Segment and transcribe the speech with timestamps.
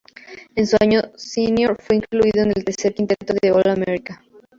[0.55, 4.23] En su año senior fue incluido en el tercer quinteto del All-America.